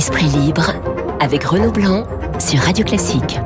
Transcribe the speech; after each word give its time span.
Esprit 0.00 0.28
libre 0.28 0.72
avec 1.20 1.44
Renaud 1.44 1.72
Blanc 1.72 2.06
sur 2.38 2.58
Radio 2.60 2.86
Classique. 2.86 3.38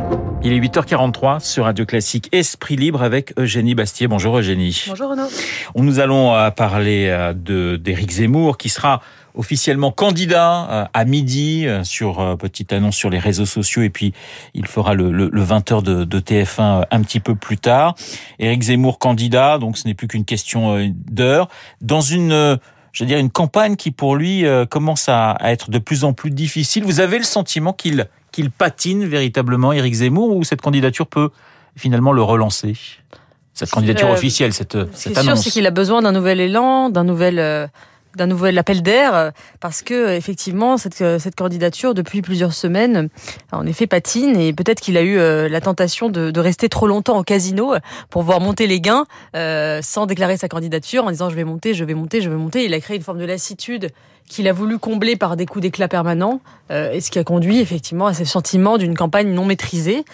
Il 0.45 0.53
est 0.53 0.61
8h43 0.61 1.41
sur 1.41 1.65
Radio 1.65 1.85
Classique 1.85 2.29
Esprit 2.31 2.77
Libre 2.77 3.03
avec 3.03 3.37
Eugénie 3.37 3.75
Bastier. 3.75 4.07
Bonjour 4.07 4.39
Eugénie. 4.39 4.85
Bonjour 4.87 5.11
Renaud. 5.11 5.27
Nous 5.75 5.99
allons 5.99 6.33
euh, 6.33 6.51
parler 6.53 7.09
euh, 7.09 7.33
de 7.33 7.75
d'Éric 7.75 8.13
Zemmour 8.13 8.57
qui 8.57 8.69
sera 8.69 9.03
officiellement 9.35 9.91
candidat 9.91 10.69
euh, 10.71 10.85
à 10.95 11.05
midi 11.05 11.67
sur 11.83 12.37
petite 12.39 12.73
annonce 12.73 12.95
sur 12.95 13.11
les 13.11 13.19
réseaux 13.19 13.47
sociaux 13.47 13.83
et 13.83 13.91
puis 13.91 14.15
il 14.55 14.69
fera 14.69 14.95
le, 14.95 15.11
le, 15.11 15.45
20h 15.45 15.83
de, 15.83 16.05
de, 16.05 16.21
TF1 16.21 16.85
un 16.89 17.03
petit 17.03 17.19
peu 17.19 17.35
plus 17.35 17.59
tard. 17.59 17.97
Éric 18.39 18.63
Zemmour 18.63 19.01
candidat, 19.01 19.59
donc 19.59 19.77
ce 19.77 19.89
n'est 19.89 19.95
plus 19.95 20.07
qu'une 20.07 20.25
question 20.25 20.89
d'heure 21.11 21.49
dans 21.81 22.01
une 22.01 22.61
je 22.95 23.05
veux 23.05 23.09
dire 23.09 23.19
une 23.19 23.31
campagne 23.31 23.77
qui 23.77 23.91
pour 23.91 24.17
lui 24.17 24.47
commence 24.71 25.11
à 25.11 25.37
être 25.43 25.71
de 25.71 25.79
plus 25.79 26.05
en 26.05 26.15
plus 26.15 26.31
difficile. 26.31 26.85
Vous 26.85 27.01
avez 27.01 27.19
le 27.19 27.25
sentiment 27.25 27.75
qu'il 27.75 28.09
qu'il 28.33 28.51
patine 28.51 29.05
véritablement, 29.05 29.73
Éric 29.73 29.95
Zemmour, 29.95 30.35
ou 30.35 30.43
cette 30.43 30.61
candidature 30.61 31.07
peut 31.07 31.31
finalement 31.77 32.13
le 32.13 32.23
relancer? 32.23 32.75
Cette 33.53 33.71
candidature 33.71 34.09
euh, 34.09 34.15
officielle, 34.15 34.53
cette, 34.53 34.77
cette 34.93 35.17
annonce. 35.17 35.39
Ce 35.39 35.45
c'est 35.45 35.51
qu'il 35.51 35.67
a 35.69 35.71
besoin 35.71 36.03
d'un 36.03 36.11
nouvel 36.11 36.41
élan, 36.41 36.91
d'un 36.91 37.05
nouvel... 37.05 37.71
Euh, 38.15 38.25
d'un 38.25 38.27
nouvel 38.27 38.59
appel 38.59 38.83
d'air 38.83 39.33
parce 39.61 39.83
que 39.83 40.13
effectivement 40.13 40.77
cette, 40.77 40.95
cette 40.95 41.35
candidature 41.35 41.95
depuis 41.95 42.23
plusieurs 42.23 42.53
semaines 42.53 43.09
en 43.53 43.67
effet 43.67 43.87
patine 43.87 44.37
et 44.37 44.53
peut-être 44.53 44.81
qu'il 44.81 44.97
a 44.97 45.03
eu 45.03 45.19
euh, 45.19 45.49
la 45.49 45.61
tentation 45.61 46.09
de, 46.09 46.31
de, 46.31 46.41
rester 46.41 46.69
trop 46.69 46.87
longtemps 46.87 47.19
au 47.19 47.23
casino 47.25 47.75
pour 48.11 48.23
voir 48.23 48.41
monter 48.41 48.67
les 48.67 48.81
gains 48.81 49.07
sans 49.83 50.07
déclarer 50.07 50.37
sa 50.37 50.49
candidature 50.49 51.05
en 51.05 51.11
disant 51.11 51.31
je 51.31 51.35
vais 51.35 51.45
monter 51.45 51.75
je 51.75 51.85
vais 51.85 51.95
monter 51.95 52.21
je 52.21 52.31
vais 52.31 52.37
monter 52.37 52.65
il 52.65 52.75
a 52.75 52.81
créé 52.81 52.97
une 52.97 53.03
forme 53.03 53.19
de 53.19 53.25
lassitude 53.25 53.91
qu'il 54.29 54.49
a 54.49 54.53
voulu 54.53 54.79
combler 54.79 55.17
par 55.17 55.37
des 55.37 55.47
coups 55.47 55.63
d'éclat 55.63 55.89
permanents, 55.89 56.41
euh, 56.71 56.93
et 56.93 57.01
ce 57.01 57.11
qui 57.11 57.19
a 57.19 57.25
conduit 57.25 57.61
effectivement 57.61 58.07
à 58.07 58.15
ce 58.15 58.25
sentiment 58.25 58.79
d'une 58.79 58.95
campagne 58.95 59.33
non 59.33 59.45
maîtrisée. 59.45 60.05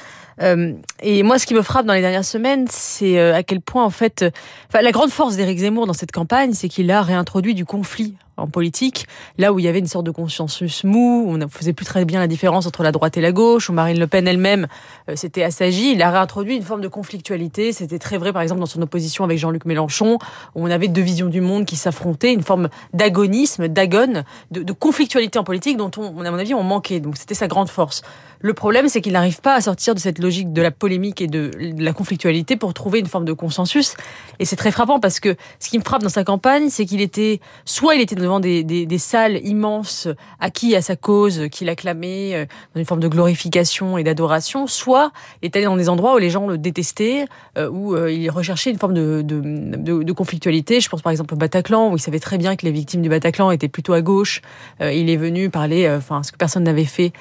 Euh, 0.41 0.73
et 1.03 1.23
moi, 1.23 1.39
ce 1.39 1.47
qui 1.47 1.55
me 1.55 1.63
frappe 1.63 1.87
dans 1.87 1.95
les 1.95 2.01
dernières 2.01 2.25
semaines, 2.25 2.67
c'est 2.69 3.19
euh, 3.19 3.35
à 3.35 3.43
quel 3.43 3.61
point, 3.61 3.85
en 3.85 3.91
fait, 3.91 4.25
la 4.73 4.93
grande 4.93 5.11
force 5.11 5.37
d'Éric 5.37 5.59
Zemmour 5.59 5.87
dans 5.87 5.93
cette 5.93 6.13
campagne, 6.13 6.53
c'est 6.53 6.69
qu'il 6.69 6.91
a 6.91 7.03
réintroduit 7.03 7.55
du 7.55 7.65
conflit 7.65 8.15
en 8.41 8.47
politique, 8.47 9.07
là 9.39 9.53
où 9.53 9.59
il 9.59 9.65
y 9.65 9.69
avait 9.69 9.79
une 9.79 9.87
sorte 9.87 10.07
de 10.07 10.11
consensus 10.11 10.85
mou, 10.85 11.27
on 11.29 11.37
ne 11.37 11.47
faisait 11.47 11.73
plus 11.73 11.87
très 11.87 12.05
bien 12.05 12.21
la 12.21 12.27
différence 12.27 12.67
entre 12.67 12.83
la 12.83 12.93
droite 12.93 13.17
et 13.17 13.21
la 13.21 13.33
gauche, 13.33 13.71
où 13.71 13.73
Marine 13.73 13.99
Le 13.99 14.07
Pen 14.07 14.27
elle-même 14.27 14.67
euh, 15.09 15.17
s'était 15.17 15.43
assagie, 15.43 15.93
il 15.93 16.03
a 16.03 16.11
réintroduit 16.11 16.57
une 16.57 16.63
forme 16.63 16.81
de 16.81 16.89
conflictualité. 16.89 17.73
C'était 17.73 17.99
très 17.99 18.19
vrai, 18.19 18.33
par 18.33 18.43
exemple, 18.43 18.61
dans 18.61 18.67
son 18.67 18.83
opposition 18.83 19.25
avec 19.25 19.39
Jean-Luc 19.39 19.65
Mélenchon, 19.65 20.19
où 20.55 20.67
on 20.67 20.71
avait 20.71 20.89
deux 20.89 21.03
visions 21.03 21.29
du 21.29 21.41
monde 21.41 21.65
qui 21.65 21.77
s'affrontaient, 21.77 22.33
une 22.33 22.43
forme 22.43 22.69
d'agonisme, 22.93 23.69
d'agone, 23.69 24.25
de, 24.51 24.73
conflictualité 24.73 25.39
en 25.39 25.45
politique 25.45 25.77
dont 25.77 25.91
on, 25.97 26.21
à 26.21 26.31
mon 26.31 26.39
avis, 26.39 26.55
on 26.55 26.63
manquait. 26.63 27.01
Donc 27.01 27.17
c'était 27.17 27.35
sa 27.35 27.49
grande 27.49 27.69
force. 27.69 28.03
Le 28.43 28.55
problème, 28.55 28.89
c'est 28.89 29.03
qu'il 29.03 29.13
n'arrive 29.13 29.43
pas 29.43 29.55
à 29.55 29.61
sortir 29.61 29.95
de 29.95 30.01
cette 30.01 30.19
logique 30.19 30.53
de 30.55 30.63
la 30.63 30.71
polémique 30.71 31.21
et 31.21 31.27
de, 31.27 31.51
la 31.79 31.93
conflictualité 31.93 32.57
pour 32.57 32.73
trouver 32.73 32.99
une 32.99 33.07
forme 33.07 33.27
de 33.27 33.35
consensus. 33.35 33.95
Et 34.39 34.47
c'est 34.47 34.57
très 34.57 34.71
frappant 34.71 34.99
parce 34.99 35.21
que 35.21 35.37
ce 35.59 35.69
qui 35.69 35.79
me 35.79 35.85
frappe 35.85 36.03
dans 36.03 36.09
sa 36.09 36.25
campagne, 36.25 36.71
c'est 36.71 36.87
qu'il 36.87 37.03
était, 37.03 37.41
soit 37.67 37.95
il 37.95 38.01
était 38.01 38.15
devant 38.31 38.41
des, 38.41 38.63
des, 38.63 38.99
salles 38.99 39.41
immenses 39.45 40.07
acquis 40.39 40.77
à 40.77 40.83
sa 40.83 40.95
cause, 40.95 41.49
qu'il 41.51 41.69
acclamait 41.69 42.35
euh, 42.35 42.45
dans 42.75 42.81
une 42.81 42.87
forme 42.87 43.01
de 43.01 43.09
glorification 43.09 43.99
et 43.99 44.05
d'adoration, 44.05 44.69
soit 44.69 45.11
est 45.43 45.57
allé 45.57 45.65
dans 45.65 45.77
des 45.77 45.89
endroits 45.89 46.15
où 46.15 46.19
les 46.19 46.31
gens 46.31 46.47
le 46.47 46.57
détestaient, 46.57 47.25
euh, 47.59 47.69
où 47.69 47.97
euh, 47.97 48.13
il 48.13 48.31
recherchait 48.31 48.71
une 48.71 48.79
forme 48.79 48.95
de, 48.95 49.23
de, 49.23 50.03
de, 50.03 50.13
conflictualité. 50.13 50.81
Je 50.81 50.89
pense 50.89 51.03
par 51.03 51.11
exemple 51.11 51.35
au 51.35 51.37
Bataclan, 51.37 51.91
où 51.91 51.97
il 51.97 52.01
savait 52.01 52.21
très 52.21 52.39
bien 52.39 52.55
que 52.55 52.65
les 52.65 52.71
victimes 52.71 53.03
du 53.03 53.09
Bataclan 53.09 53.51
étaient 53.51 53.69
plutôt 53.69 53.95
à 53.95 54.01
gauche. 54.01 54.43
il 54.81 55.11
est 55.11 55.17
venu 55.17 55.51
parler, 55.51 55.91
enfin, 55.91 56.23
ce 56.23 56.31
que 56.31 56.37
personne 56.37 56.65
n'avait 56.65 56.85
fait, 56.85 57.13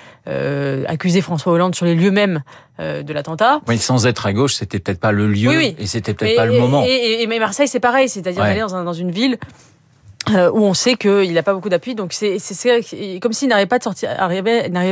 accuser 0.88 1.22
François 1.22 1.54
Hollande 1.54 1.74
sur 1.74 1.86
les 1.86 1.96
lieux 1.96 2.12
mêmes 2.12 2.44
de 2.80 3.14
l'attentat. 3.14 3.62
Oui, 3.68 3.78
sans 3.78 4.06
être 4.06 4.26
à 4.26 4.34
gauche, 4.34 4.56
c'était 4.56 4.80
peut-être 4.80 5.00
pas 5.00 5.12
le 5.12 5.28
lieu 5.28 5.62
et 5.62 5.86
c'était 5.86 6.14
peut-être 6.14 6.36
pas 6.36 6.46
le 6.46 6.60
moment. 6.60 6.84
Et, 6.86 7.26
mais 7.28 7.40
Marseille, 7.40 7.68
c'est 7.68 7.80
pareil, 7.80 8.10
c'est-à-dire 8.10 8.44
d'aller 8.44 8.60
dans, 8.60 8.84
dans, 8.84 8.94
une 8.94 9.12
ville 9.12 9.38
euh, 10.36 10.52
où 10.52 10.64
on 10.64 10.74
sait 10.74 10.96
qu'il 10.96 11.34
n'a 11.34 11.44
pas 11.44 11.54
beaucoup 11.54 11.70
d'appui, 11.70 11.96
donc 11.96 12.14
c'est 12.14 12.40
comme 13.20 13.34
s'il 13.34 13.50
n'arrivait 13.50 13.68
pas 13.68 13.78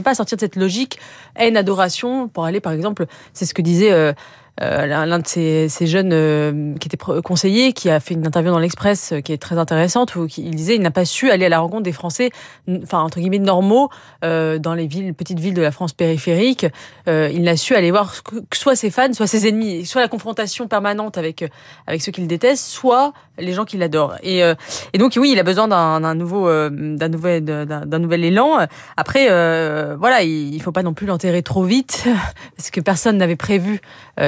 pas 0.01 0.11
à 0.11 0.15
sortir 0.15 0.37
de 0.37 0.39
cette 0.41 0.55
logique 0.55 0.99
haine 1.35 1.57
adoration 1.57 2.27
pour 2.27 2.45
aller, 2.45 2.59
par 2.59 2.73
exemple, 2.73 3.05
c'est 3.33 3.45
ce 3.45 3.53
que 3.53 3.61
disait 3.61 3.91
euh, 3.91 4.13
l'un 4.59 5.19
de 5.19 5.27
ces, 5.27 5.69
ces 5.69 5.85
jeunes 5.87 6.11
euh, 6.13 6.73
qui 6.79 6.87
était 6.87 6.97
conseiller, 7.23 7.73
qui 7.73 7.89
a 7.89 7.99
fait 7.99 8.15
une 8.15 8.25
interview 8.25 8.51
dans 8.51 8.59
l'Express 8.59 9.11
euh, 9.11 9.21
qui 9.21 9.31
est 9.31 9.37
très 9.37 9.57
intéressante, 9.57 10.15
où 10.15 10.27
il 10.37 10.55
disait 10.55 10.75
il 10.75 10.81
n'a 10.81 10.91
pas 10.91 11.05
su 11.05 11.29
aller 11.29 11.45
à 11.45 11.49
la 11.49 11.59
rencontre 11.59 11.83
des 11.83 11.91
Français, 11.91 12.31
enfin 12.83 12.99
entre 12.99 13.19
guillemets 13.19 13.39
normaux, 13.39 13.89
dans 14.21 14.73
les 14.75 14.87
villes, 14.87 15.13
petites 15.13 15.39
villes 15.39 15.53
de 15.53 15.61
la 15.61 15.71
France 15.71 15.93
périphérique. 15.93 16.65
il 17.07 17.41
n'a 17.43 17.55
su 17.55 17.75
aller 17.75 17.91
voir 17.91 18.13
soit 18.53 18.75
ses 18.75 18.89
fans, 18.89 19.13
soit 19.13 19.27
ses 19.27 19.47
ennemis, 19.47 19.85
soit 19.85 20.01
la 20.01 20.07
confrontation 20.07 20.67
permanente 20.67 21.17
avec 21.17 21.45
avec 21.85 22.01
ceux 22.01 22.11
qu'il 22.11 22.27
déteste, 22.27 22.65
soit 22.65 23.13
les 23.37 23.53
gens 23.53 23.65
qui 23.65 23.77
l'adorent. 23.77 24.15
Et, 24.23 24.39
et 24.39 24.97
donc 24.97 25.13
oui, 25.17 25.31
il 25.33 25.39
a 25.39 25.43
besoin 25.43 25.67
d'un 25.67 26.15
nouveau 26.15 26.47
d'un 26.49 27.09
nouvel 27.09 27.43
d'un 27.43 27.99
nouvel 27.99 28.25
élan. 28.25 28.67
Après, 28.97 29.27
voilà, 29.95 30.23
il, 30.23 30.53
il 30.53 30.61
faut 30.61 30.71
pas 30.71 30.83
non 30.83 30.93
plus 30.93 31.05
l'enterrer 31.05 31.43
trop 31.43 31.63
vite, 31.63 32.07
parce 32.57 32.71
que 32.71 32.81
personne 32.81 33.17
n'avait 33.17 33.35
prévu 33.35 33.79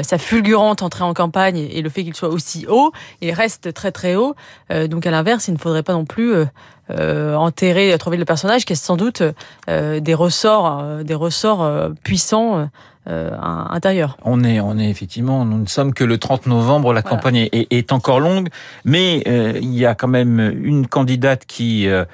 sa 0.03 0.18
fulgurante 0.19 0.81
entrée 0.81 1.03
en 1.03 1.13
campagne 1.13 1.57
et 1.57 1.81
le 1.81 1.89
fait 1.89 2.03
qu'il 2.03 2.15
soit 2.15 2.29
aussi 2.29 2.65
haut, 2.67 2.91
il 3.21 3.31
reste 3.31 3.73
très 3.73 3.91
très 3.91 4.15
haut. 4.15 4.35
Euh, 4.71 4.87
donc 4.87 5.05
à 5.05 5.11
l'inverse, 5.11 5.47
il 5.47 5.53
ne 5.53 5.57
faudrait 5.57 5.83
pas 5.83 5.93
non 5.93 6.05
plus 6.05 6.33
euh, 6.33 6.45
euh, 6.91 7.35
enterrer, 7.35 7.95
trouver 7.97 8.17
le 8.17 8.25
personnage 8.25 8.65
qui 8.65 8.73
a 8.73 8.75
sans 8.75 8.97
doute 8.97 9.23
des 9.67 10.13
ressorts, 10.13 11.03
des 11.03 11.13
ressorts 11.13 11.91
puissants 12.03 12.67
euh, 13.09 13.31
intérieur. 13.39 14.17
On 14.23 14.43
est, 14.43 14.59
on 14.59 14.77
est 14.77 14.87
effectivement, 14.89 15.43
nous 15.43 15.57
ne 15.57 15.65
sommes 15.65 15.95
que 15.95 16.03
le 16.03 16.19
30 16.19 16.45
novembre, 16.45 16.93
la 16.93 17.01
campagne 17.01 17.49
est, 17.51 17.67
est, 17.71 17.91
encore 17.91 18.19
longue, 18.19 18.49
mais 18.85 19.23
euh, 19.27 19.57
il 19.59 19.73
y 19.73 19.87
a 19.87 19.95
quand 19.95 20.07
même 20.07 20.39
une 20.39 20.85
candidate 20.85 21.45
qui 21.47 21.87
euh, 21.87 22.05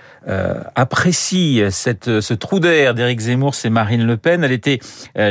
apprécie 0.75 1.61
cette, 1.69 2.21
ce 2.21 2.33
trou 2.33 2.61
d'air 2.61 2.93
d'Éric 2.93 3.19
Zemmour, 3.19 3.55
c'est 3.55 3.69
Marine 3.69 4.05
Le 4.05 4.15
Pen. 4.15 4.43
Elle 4.45 4.53
était 4.53 4.79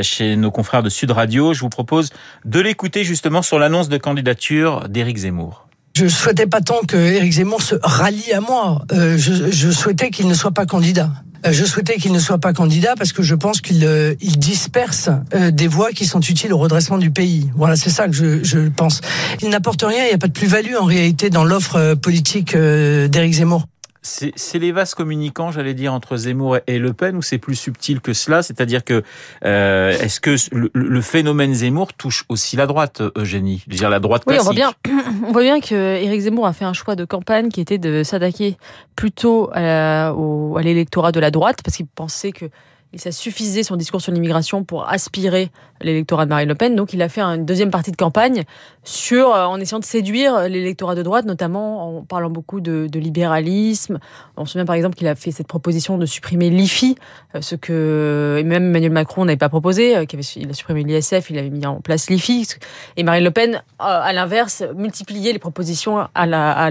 chez 0.03 0.35
nos 0.35 0.51
confrères 0.51 0.83
de 0.83 0.89
Sud 0.89 1.09
Radio. 1.09 1.53
Je 1.53 1.61
vous 1.61 1.69
propose 1.69 2.11
de 2.43 2.59
l'écouter 2.59 3.03
justement 3.03 3.41
sur 3.41 3.57
l'annonce 3.57 3.89
de 3.89 3.97
candidature 3.97 4.87
d'Éric 4.87 5.17
Zemmour. 5.17 5.67
Je 5.95 6.07
souhaitais 6.07 6.45
pas 6.45 6.61
tant 6.61 6.81
que 6.87 6.97
Éric 6.97 7.33
Zemmour 7.33 7.63
se 7.63 7.75
rallie 7.81 8.33
à 8.33 8.41
moi. 8.41 8.83
je, 8.91 9.49
je 9.49 9.71
souhaitais 9.71 10.11
qu'il 10.11 10.27
ne 10.27 10.33
soit 10.35 10.51
pas 10.51 10.67
candidat. 10.67 11.09
Euh, 11.45 11.51
je 11.51 11.65
souhaitais 11.65 11.97
qu'il 11.97 12.11
ne 12.11 12.19
soit 12.19 12.37
pas 12.37 12.53
candidat 12.53 12.95
parce 12.97 13.13
que 13.13 13.21
je 13.21 13.35
pense 13.35 13.61
qu'il 13.61 13.85
euh, 13.85 14.15
il 14.21 14.37
disperse 14.39 15.09
euh, 15.33 15.51
des 15.51 15.67
voix 15.67 15.91
qui 15.91 16.05
sont 16.05 16.21
utiles 16.21 16.53
au 16.53 16.57
redressement 16.57 16.97
du 16.97 17.11
pays. 17.11 17.49
Voilà, 17.55 17.75
c'est 17.75 17.89
ça 17.89 18.07
que 18.07 18.13
je, 18.13 18.43
je 18.43 18.69
pense. 18.69 19.01
Il 19.41 19.49
n'apporte 19.49 19.83
rien, 19.83 20.03
il 20.05 20.07
n'y 20.07 20.13
a 20.13 20.17
pas 20.17 20.27
de 20.27 20.33
plus-value 20.33 20.75
en 20.79 20.85
réalité 20.85 21.29
dans 21.29 21.43
l'offre 21.43 21.95
politique 21.95 22.55
d'Éric 22.55 23.33
Zemmour 23.33 23.65
c'est 24.05 24.59
les 24.59 24.71
vases 24.71 24.93
communicants, 24.93 25.51
j'allais 25.51 25.73
dire, 25.73 25.93
entre 25.93 26.15
Zemmour 26.15 26.57
et 26.67 26.77
Le 26.77 26.93
Pen, 26.93 27.15
ou 27.15 27.21
c'est 27.21 27.37
plus 27.37 27.55
subtil 27.55 28.01
que 28.01 28.13
cela? 28.13 28.43
C'est-à-dire 28.43 28.83
que 28.83 29.03
euh, 29.43 29.91
est-ce 29.91 30.19
que 30.19 30.35
le, 30.51 31.01
phénomène 31.01 31.53
Zemmour 31.53 31.93
touche 31.93 32.23
aussi 32.29 32.55
la 32.55 32.67
droite, 32.67 33.01
Eugénie? 33.15 33.63
Je 33.67 33.73
veux 33.73 33.77
dire 33.77 33.89
la 33.89 33.99
droite 33.99 34.25
classique. 34.25 34.41
On 34.41 34.45
voit 34.45 34.53
bien, 34.53 34.73
on 35.27 35.31
voit 35.31 35.41
bien 35.41 35.59
que 35.59 35.75
Éric 35.75 36.21
Zemmour 36.21 36.45
a 36.45 36.53
fait 36.53 36.65
un 36.65 36.73
choix 36.73 36.95
de 36.95 37.05
campagne 37.05 37.49
qui 37.49 37.61
était 37.61 37.79
de 37.79 38.03
s'attaquer 38.03 38.57
plutôt 38.95 39.49
à, 39.53 40.09
à 40.09 40.61
l'électorat 40.61 41.11
de 41.11 41.19
la 41.19 41.31
droite, 41.31 41.59
parce 41.63 41.77
qu'il 41.77 41.87
pensait 41.87 42.31
que 42.31 42.45
et 42.95 42.97
ça 42.97 43.11
suffisait 43.11 43.63
son 43.63 43.75
discours 43.75 43.99
sur 43.99 44.13
l'immigration 44.13 44.63
pour 44.63 44.89
aspirer 44.89 45.51
l'électorat 45.81 46.23
de 46.23 46.29
Marine 46.29 46.47
Le 46.47 46.55
Pen. 46.55 46.77
Donc 46.77 46.93
il 46.93 47.01
a 47.01 47.09
fait 47.09 47.21
une 47.21 47.45
deuxième 47.45 47.69
partie 47.69 47.91
de 47.91 47.97
campagne 47.97 48.43
sur, 48.85 49.35
euh, 49.35 49.43
en 49.43 49.59
essayant 49.59 49.79
de 49.79 49.85
séduire 49.85 50.47
l'électorat 50.47 50.95
de 50.95 51.03
droite, 51.03 51.25
notamment 51.25 51.97
en 51.97 52.03
parlant 52.03 52.29
beaucoup 52.29 52.61
de, 52.61 52.87
libéralisme. 52.93 53.99
On 54.37 54.45
se 54.45 54.53
souvient 54.53 54.65
par 54.65 54.75
exemple 54.75 54.95
qu'il 54.95 55.09
a 55.09 55.15
fait 55.15 55.31
cette 55.31 55.47
proposition 55.47 55.97
de 55.97 56.05
supprimer 56.05 56.49
l'IFI, 56.49 56.95
euh, 57.35 57.41
ce 57.41 57.55
que 57.55 58.41
même 58.45 58.67
Emmanuel 58.67 58.93
Macron 58.93 59.25
n'avait 59.25 59.35
pas 59.35 59.49
proposé. 59.49 59.97
Euh, 59.97 60.05
il 60.37 60.49
a 60.49 60.53
supprimé 60.53 60.85
l'ISF, 60.85 61.29
il 61.29 61.37
avait 61.37 61.49
mis 61.49 61.65
en 61.65 61.81
place 61.81 62.09
l'IFI. 62.09 62.47
Et 62.95 63.03
Marine 63.03 63.25
Le 63.25 63.31
Pen, 63.31 63.61
à 63.79 64.13
l'inverse, 64.13 64.63
multipliait 64.73 65.33
les 65.33 65.39
propositions 65.39 66.07
à 66.15 66.69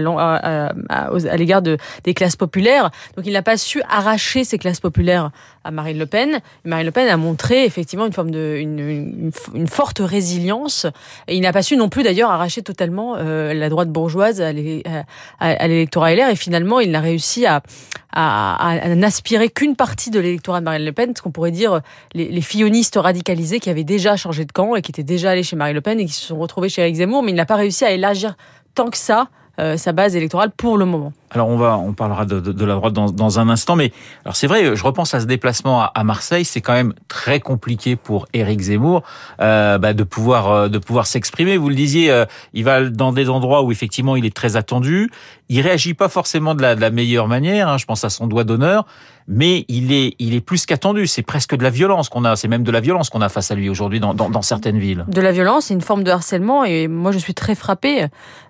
l'égard 1.37 1.61
de, 1.61 1.77
des 2.03 2.15
classes 2.15 2.35
populaires. 2.35 2.89
Donc 3.15 3.27
il 3.27 3.33
n'a 3.33 3.43
pas 3.43 3.57
su 3.57 3.83
arracher 3.87 4.43
ces 4.43 4.57
classes 4.57 4.79
populaires 4.79 5.29
à 5.63 5.69
Marine 5.69 5.99
Le 5.99 6.07
Pen. 6.07 6.14
Marine 6.63 6.85
Le 6.85 6.91
Pen 6.91 7.07
a 7.07 7.17
montré 7.17 7.65
effectivement 7.65 8.05
une 8.05 8.13
forme 8.13 8.31
de 8.31 8.57
une, 8.57 9.31
forte 9.67 9.99
résilience. 9.99 10.85
Et 11.27 11.35
il 11.35 11.41
n'a 11.41 11.53
pas 11.53 11.61
su 11.61 11.77
non 11.77 11.89
plus 11.89 12.03
d'ailleurs 12.03 12.31
arracher 12.31 12.61
totalement 12.61 13.15
euh, 13.17 13.53
la 13.53 13.69
droite 13.69 13.89
bourgeoise 13.89 14.41
à 14.41 14.51
l'électorat 14.51 16.15
LR. 16.15 16.29
Et 16.29 16.35
finalement, 16.35 16.79
il 16.79 16.91
n'a 16.91 17.01
réussi 17.01 17.45
à 17.45 17.61
n'aspirer 18.95 19.49
qu'une 19.49 19.75
partie 19.75 20.09
de 20.09 20.19
l'électorat 20.19 20.59
de 20.59 20.65
Marine 20.65 20.85
Le 20.85 20.93
Pen, 20.93 21.13
ce 21.15 21.21
qu'on 21.21 21.31
pourrait 21.31 21.51
dire 21.51 21.81
les, 22.13 22.29
les 22.29 22.41
fillonistes 22.41 22.95
radicalisés 22.95 23.59
qui 23.59 23.69
avaient 23.69 23.83
déjà 23.83 24.15
changé 24.15 24.45
de 24.45 24.51
camp 24.51 24.75
et 24.75 24.81
qui 24.81 24.91
étaient 24.91 25.03
déjà 25.03 25.31
allés 25.31 25.43
chez 25.43 25.55
Marine 25.55 25.75
Le 25.75 25.81
Pen 25.81 25.99
et 25.99 26.05
qui 26.05 26.13
se 26.13 26.25
sont 26.25 26.37
retrouvés 26.37 26.69
chez 26.69 26.81
Eric 26.81 26.95
Zemmour. 26.95 27.23
Mais 27.23 27.31
il 27.31 27.35
n'a 27.35 27.45
pas 27.45 27.57
réussi 27.57 27.83
à 27.83 27.91
élargir 27.91 28.35
tant 28.73 28.89
que 28.89 28.97
ça 28.97 29.29
sa 29.57 29.91
base 29.91 30.15
électorale 30.15 30.51
pour 30.51 30.77
le 30.77 30.85
moment. 30.85 31.13
Alors 31.31 31.49
on 31.49 31.57
va, 31.57 31.77
on 31.77 31.93
parlera 31.93 32.25
de, 32.25 32.39
de, 32.39 32.65
la 32.65 32.75
droite 32.75 32.93
dans, 32.93 33.09
dans, 33.09 33.39
un 33.39 33.49
instant, 33.49 33.75
mais 33.75 33.91
alors 34.23 34.35
c'est 34.35 34.47
vrai, 34.47 34.75
je 34.75 34.83
repense 34.83 35.13
à 35.13 35.19
ce 35.19 35.25
déplacement 35.25 35.81
à, 35.81 35.91
à 35.93 36.03
Marseille, 36.03 36.45
c'est 36.45 36.61
quand 36.61 36.73
même 36.73 36.93
très 37.07 37.39
compliqué 37.39 37.95
pour 37.95 38.27
Éric 38.33 38.59
Zemmour 38.61 39.03
euh, 39.41 39.77
bah, 39.77 39.93
de 39.93 40.03
pouvoir 40.03 40.69
de 40.69 40.77
pouvoir 40.77 41.07
s'exprimer. 41.07 41.57
Vous 41.57 41.69
le 41.69 41.75
disiez, 41.75 42.23
il 42.53 42.63
va 42.63 42.85
dans 42.89 43.11
des 43.11 43.29
endroits 43.29 43.63
où 43.63 43.71
effectivement 43.71 44.15
il 44.15 44.25
est 44.25 44.35
très 44.35 44.55
attendu. 44.55 45.09
Il 45.49 45.61
réagit 45.61 45.93
pas 45.93 46.09
forcément 46.09 46.55
de 46.55 46.61
la, 46.61 46.75
de 46.75 46.81
la 46.81 46.89
meilleure 46.89 47.27
manière. 47.27 47.69
Hein, 47.69 47.77
je 47.77 47.85
pense 47.85 48.03
à 48.03 48.09
son 48.09 48.27
doigt 48.27 48.43
d'honneur, 48.43 48.85
mais 49.27 49.65
il 49.67 49.91
est, 49.91 50.15
il 50.19 50.35
est 50.35 50.41
plus 50.41 50.65
qu'attendu. 50.65 51.07
C'est 51.07 51.23
presque 51.23 51.55
de 51.55 51.63
la 51.63 51.69
violence 51.69 52.09
qu'on 52.09 52.25
a. 52.25 52.35
C'est 52.35 52.47
même 52.47 52.63
de 52.63 52.71
la 52.71 52.79
violence 52.79 53.09
qu'on 53.09 53.21
a 53.21 53.29
face 53.29 53.51
à 53.51 53.55
lui 53.55 53.69
aujourd'hui 53.69 53.99
dans, 53.99 54.13
dans, 54.13 54.41
certaines 54.41 54.77
villes. 54.77 55.05
De 55.07 55.21
la 55.21 55.31
violence, 55.31 55.65
c'est 55.65 55.73
une 55.73 55.81
forme 55.81 56.03
de 56.03 56.11
harcèlement. 56.11 56.63
Et 56.63 56.87
moi, 56.87 57.11
je 57.11 57.17
suis 57.17 57.33
très 57.33 57.55
frappée 57.55 58.05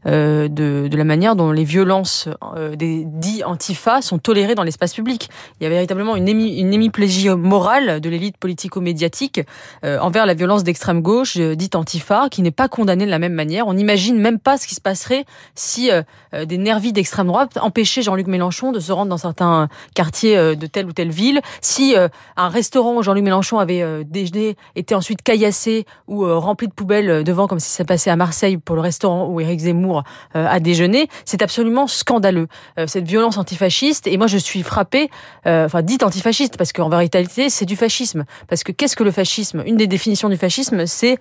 euh, 0.06 0.48
de, 0.48 0.88
de, 0.90 0.98
la 0.98 1.04
manière 1.04 1.36
dont 1.36 1.52
les 1.52 1.64
violences 1.64 2.28
euh, 2.58 2.76
des 2.76 3.04
dits 3.06 3.44
antifa 3.44 4.02
sont 4.02 4.18
tolérées 4.18 4.56
dans 4.56 4.64
l'espace 4.64 4.94
public. 4.94 5.30
Il 5.60 5.64
y 5.64 5.68
a 5.68 5.70
véritablement 5.70 6.16
une, 6.16 6.28
hémi, 6.28 6.60
une 6.60 6.74
hémiplégie 6.74 7.30
morale 7.30 8.02
de 8.02 8.10
l'élite 8.10 8.38
politico-médiatique 8.38 9.42
euh, 9.86 9.98
envers 10.00 10.26
la 10.26 10.34
violence 10.34 10.64
d'extrême 10.64 11.02
gauche 11.02 11.38
dite 11.38 11.76
antifa, 11.76 12.28
qui 12.30 12.42
n'est 12.42 12.52
pas 12.52 12.68
condamnée 12.68 13.06
de 13.06 13.12
la 13.12 13.20
même 13.20 13.34
manière. 13.34 13.68
On 13.68 13.74
n'imagine 13.74 14.18
même 14.18 14.40
pas 14.40 14.58
ce 14.58 14.68
qui 14.68 14.76
se 14.76 14.82
passerait 14.82 15.26
si 15.56 15.90
des 16.34 16.58
nervis 16.58 16.92
d'extrême 16.92 17.28
droite 17.28 17.58
empêchaient 17.62 18.02
Jean-Luc 18.02 18.28
Mélenchon 18.28 18.72
de 18.72 18.80
se 18.80 18.92
rendre 18.92 19.10
dans 19.10 19.18
certains 19.18 19.70
quartiers 19.94 20.56
de 20.56 20.65
de 20.66 20.72
telle 20.72 20.88
ou 20.88 20.94
telle 20.94 21.12
ville, 21.12 21.42
si 21.62 21.96
euh, 21.96 22.08
un 22.38 22.50
restaurant 22.50 22.98
où 22.98 23.04
Jean-Luc 23.04 23.24
Mélenchon 23.24 23.60
avait 23.60 23.82
euh, 23.82 24.04
déjeuné 24.06 24.56
était 24.76 24.96
ensuite 24.96 25.22
caillassé 25.22 25.86
ou 26.08 26.26
euh, 26.26 26.38
rempli 26.38 26.68
de 26.68 26.74
poubelles 26.74 27.24
devant, 27.24 27.48
comme 27.48 27.60
si 27.60 27.70
ça 27.70 27.86
passait 27.86 28.10
à 28.10 28.16
Marseille 28.16 28.58
pour 28.58 28.76
le 28.76 28.82
restaurant 28.82 29.28
où 29.28 29.40
Éric 29.40 29.60
Zemmour 29.60 30.04
a 30.34 30.60
déjeuné, 30.60 31.08
c'est 31.26 31.42
absolument 31.42 31.88
scandaleux. 31.88 32.48
cette 32.88 33.06
violence 33.06 33.38
antifasciste, 33.38 34.08
et 34.08 34.18
moi 34.18 34.28
je 34.28 34.38
suis 34.38 34.64
frappée, 34.64 35.10
enfin 35.46 35.82
dite 35.82 36.04
antifasciste, 36.04 36.58
parce 36.58 36.74
qu'en 36.74 36.90
vérité 36.90 37.50
c'est 37.50 37.66
du 37.66 37.76
fascisme. 37.76 38.26
Parce 38.48 38.64
que 38.64 38.72
qu'est-ce 38.72 38.96
que 38.96 39.04
le 39.04 39.12
fascisme? 39.12 39.64
Une 39.66 39.78
des 39.78 39.88
définitions 39.88 40.30
du 40.30 40.38
fascisme, 40.38 40.86
c'est 40.86 41.18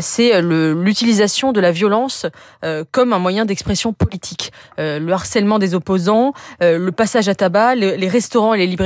c'est 0.00 0.40
l'utilisation 0.40 1.52
de 1.52 1.60
la 1.60 1.72
violence 1.72 2.26
comme 2.92 3.12
un 3.12 3.18
moyen 3.18 3.44
d'expression 3.44 3.92
politique. 3.92 4.52
le 4.78 5.10
harcèlement 5.12 5.58
des 5.58 5.74
opposants, 5.74 6.32
le 6.60 6.90
passage 6.90 7.28
à 7.28 7.34
tabac, 7.34 7.74
les 7.74 8.08
restaurants 8.08 8.54
et 8.54 8.58
les 8.58 8.66
librairies 8.66 8.83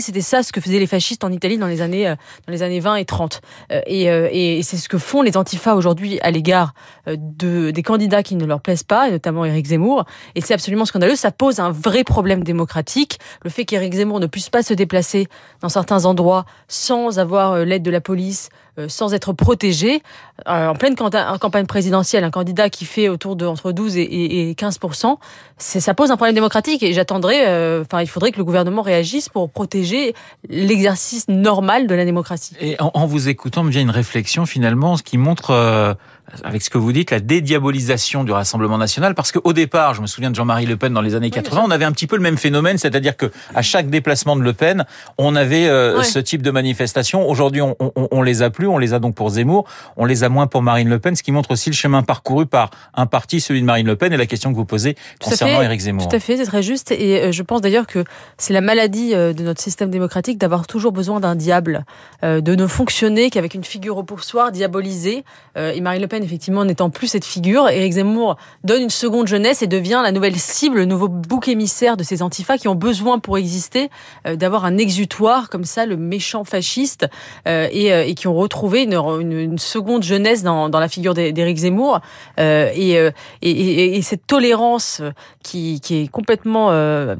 c'était 0.00 0.20
ça 0.20 0.42
ce 0.42 0.52
que 0.52 0.60
faisaient 0.60 0.78
les 0.78 0.86
fascistes 0.86 1.24
en 1.24 1.32
Italie 1.32 1.58
dans 1.58 1.66
les 1.66 1.80
années, 1.80 2.08
euh, 2.08 2.14
dans 2.46 2.52
les 2.52 2.62
années 2.62 2.80
20 2.80 2.96
et 2.96 3.04
30. 3.04 3.40
Euh, 3.72 3.80
euh, 3.88 4.28
et, 4.30 4.62
c'est 4.62 4.76
ce 4.76 4.88
que 4.88 4.98
font 4.98 5.22
les 5.22 5.36
antifas 5.36 5.74
aujourd'hui 5.74 6.20
à 6.20 6.30
l'égard 6.30 6.74
de, 7.06 7.70
des 7.70 7.82
candidats 7.82 8.22
qui 8.22 8.36
ne 8.36 8.44
leur 8.44 8.60
plaisent 8.60 8.82
pas, 8.82 9.10
notamment 9.10 9.44
Éric 9.44 9.66
Zemmour. 9.66 10.04
Et 10.34 10.40
c'est 10.40 10.54
absolument 10.54 10.84
scandaleux. 10.84 11.16
Ça 11.16 11.30
pose 11.30 11.60
un 11.60 11.70
vrai 11.70 12.04
problème 12.04 12.44
démocratique. 12.44 13.18
Le 13.42 13.50
fait 13.50 13.64
qu'Éric 13.64 13.94
Zemmour 13.94 14.20
ne 14.20 14.26
puisse 14.26 14.50
pas 14.50 14.62
se 14.62 14.74
déplacer 14.74 15.28
dans 15.60 15.68
certains 15.68 16.04
endroits 16.04 16.44
sans 16.68 17.18
avoir 17.18 17.64
l'aide 17.64 17.82
de 17.82 17.90
la 17.90 18.00
police, 18.00 18.50
sans 18.88 19.14
être 19.14 19.32
protégé. 19.32 20.02
en 20.46 20.74
pleine 20.74 20.94
campagne 20.94 21.66
présidentielle, 21.66 22.24
un 22.24 22.30
candidat 22.30 22.70
qui 22.70 22.84
fait 22.84 23.08
autour 23.08 23.36
de 23.36 23.46
entre 23.46 23.72
12 23.72 23.96
et 23.96 24.54
15 24.56 24.78
ça 25.58 25.94
pose 25.94 26.10
un 26.10 26.16
problème 26.16 26.34
démocratique 26.34 26.82
et 26.82 26.92
j'attendrai, 26.92 27.40
enfin, 27.80 28.00
il 28.00 28.08
faudrait 28.08 28.32
que 28.32 28.38
le 28.38 28.44
gouvernement 28.44 28.82
réagisse 28.82 29.28
pour 29.28 29.50
protéger 29.50 30.14
l'exercice 30.48 31.28
normal 31.28 31.86
de 31.86 31.94
la 31.94 32.04
démocratie. 32.04 32.54
Et 32.60 32.76
en, 32.80 33.06
vous 33.06 33.28
écoutant, 33.28 33.62
me 33.62 33.70
vient 33.70 33.82
une 33.82 33.90
réflexion 33.90 34.46
finalement, 34.46 34.96
ce 34.96 35.02
qui 35.02 35.18
montre 35.18 35.50
euh, 35.50 35.94
avec 36.44 36.62
ce 36.62 36.70
que 36.70 36.78
vous 36.78 36.92
dites, 36.92 37.10
la 37.10 37.20
dédiabolisation 37.20 38.24
du 38.24 38.32
Rassemblement 38.32 38.78
national, 38.78 39.14
parce 39.14 39.32
qu'au 39.32 39.52
départ, 39.52 39.94
je 39.94 40.02
me 40.02 40.06
souviens 40.06 40.30
de 40.30 40.36
Jean-Marie 40.36 40.66
Le 40.66 40.76
Pen 40.76 40.92
dans 40.92 41.00
les 41.00 41.14
années 41.14 41.30
80, 41.30 41.62
on 41.66 41.70
avait 41.70 41.84
un 41.84 41.92
petit 41.92 42.06
peu 42.06 42.16
le 42.16 42.22
même 42.22 42.38
phénomène, 42.38 42.78
c'est-à-dire 42.78 43.16
que 43.16 43.30
à 43.54 43.62
chaque 43.62 43.90
déplacement 43.90 44.36
de 44.36 44.42
Le 44.42 44.52
Pen, 44.52 44.84
on 45.18 45.36
avait 45.36 45.68
euh, 45.68 46.02
ce 46.02 46.18
type 46.18 46.42
de 46.42 46.50
manifestation. 46.50 47.28
Aujourd'hui, 47.28 47.62
on, 47.62 47.76
on, 47.80 47.92
on, 48.10 48.22
les 48.22 48.42
a 48.42 48.50
plus, 48.50 48.66
on 48.66 48.78
les 48.78 48.94
a 48.94 48.98
donc 48.98 49.14
pour 49.14 49.30
Zemmour, 49.30 49.66
on 49.96 50.04
les 50.04 50.24
a 50.24 50.28
moins 50.28 50.46
pour 50.46 50.62
Marine 50.62 50.88
Le 50.88 50.98
Pen, 50.98 51.16
ce 51.16 51.22
qui 51.22 51.32
montre 51.32 51.50
aussi 51.50 51.70
le 51.70 51.76
chemin 51.76 52.02
parcouru 52.02 52.46
par 52.46 52.70
un 52.94 53.06
parti, 53.06 53.40
celui 53.40 53.60
de 53.60 53.66
Marine 53.66 53.86
Le 53.86 53.96
Pen, 53.96 54.12
et 54.12 54.16
la 54.16 54.26
question 54.26 54.50
que 54.50 54.56
vous 54.56 54.64
posez 54.64 54.96
concernant 55.22 55.62
Éric 55.62 55.80
Zemmour. 55.80 56.08
Tout 56.08 56.16
à 56.16 56.20
fait, 56.20 56.36
c'est 56.36 56.46
très 56.46 56.62
juste, 56.62 56.92
et 56.92 57.22
euh, 57.22 57.32
je 57.32 57.42
pense 57.42 57.60
d'ailleurs 57.60 57.86
que 57.86 58.04
c'est 58.38 58.52
la 58.52 58.60
maladie 58.60 59.14
euh, 59.14 59.32
de 59.32 59.42
notre 59.42 59.60
système 59.60 59.90
démocratique 59.90 60.38
d'avoir 60.38 60.66
toujours 60.66 60.92
besoin 60.92 61.20
d'un 61.20 61.34
diable, 61.34 61.84
de 62.22 62.54
ne 62.54 62.66
fonctionner 62.66 63.30
qu'avec 63.30 63.54
une 63.54 63.64
figure 63.64 63.96
au 63.96 64.02
poussoir 64.02 64.52
diabolisée, 64.52 65.24
et 65.56 65.80
Marine 65.80 66.02
Le 66.02 66.08
Pen 66.08 66.19
effectivement 66.22 66.64
n'étant 66.64 66.90
plus 66.90 67.08
cette 67.08 67.24
figure. 67.24 67.68
Éric 67.68 67.94
Zemmour 67.94 68.36
donne 68.64 68.82
une 68.82 68.90
seconde 68.90 69.26
jeunesse 69.26 69.62
et 69.62 69.66
devient 69.66 70.00
la 70.02 70.12
nouvelle 70.12 70.36
cible, 70.36 70.78
le 70.78 70.84
nouveau 70.84 71.08
bouc 71.08 71.48
émissaire 71.48 71.96
de 71.96 72.02
ces 72.02 72.22
antifas 72.22 72.58
qui 72.58 72.68
ont 72.68 72.74
besoin 72.74 73.18
pour 73.18 73.38
exister 73.38 73.90
euh, 74.26 74.36
d'avoir 74.36 74.64
un 74.64 74.78
exutoire 74.78 75.48
comme 75.48 75.64
ça, 75.64 75.86
le 75.86 75.96
méchant 75.96 76.44
fasciste, 76.44 77.06
euh, 77.46 77.68
et, 77.72 77.92
euh, 77.92 78.04
et, 78.04 78.14
qui 78.14 78.28
ont 78.28 78.34
retrouvé 78.34 78.82
une, 78.82 79.58
seconde 79.58 80.02
jeunesse 80.02 80.42
dans, 80.42 80.68
la 80.68 80.88
figure 80.88 81.14
d'Éric 81.14 81.58
Zemmour. 81.58 82.00
Et, 82.38 82.92
et, 83.42 83.96
et, 83.96 84.02
cette 84.02 84.26
tolérance 84.26 85.02
qui, 85.42 85.80
est 85.90 86.08
complètement 86.08 86.70